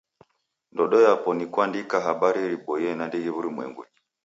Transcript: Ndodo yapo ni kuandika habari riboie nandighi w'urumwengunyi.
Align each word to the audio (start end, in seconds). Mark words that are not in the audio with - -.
Ndodo 0.71 0.97
yapo 1.05 1.29
ni 1.37 1.45
kuandika 1.51 1.95
habari 2.07 2.41
riboie 2.51 2.89
nandighi 2.97 3.29
w'urumwengunyi. 3.33 3.97